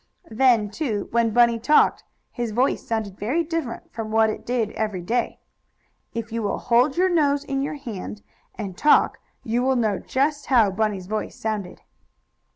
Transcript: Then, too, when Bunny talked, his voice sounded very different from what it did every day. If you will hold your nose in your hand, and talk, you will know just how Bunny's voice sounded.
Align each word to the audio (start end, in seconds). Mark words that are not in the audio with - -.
Then, 0.31 0.71
too, 0.71 1.09
when 1.11 1.29
Bunny 1.29 1.59
talked, 1.59 2.03
his 2.31 2.49
voice 2.49 2.83
sounded 2.87 3.19
very 3.19 3.43
different 3.43 3.93
from 3.93 4.09
what 4.09 4.31
it 4.31 4.47
did 4.47 4.71
every 4.71 5.03
day. 5.03 5.37
If 6.15 6.31
you 6.31 6.41
will 6.41 6.57
hold 6.57 6.97
your 6.97 7.07
nose 7.07 7.43
in 7.43 7.61
your 7.61 7.75
hand, 7.75 8.23
and 8.55 8.75
talk, 8.75 9.19
you 9.43 9.61
will 9.61 9.75
know 9.75 9.99
just 9.99 10.47
how 10.47 10.71
Bunny's 10.71 11.05
voice 11.05 11.35
sounded. 11.35 11.81